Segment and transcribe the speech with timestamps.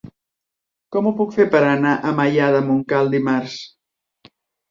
[0.95, 3.59] Com ho puc fer per anar a Maià de Montcal dimarts?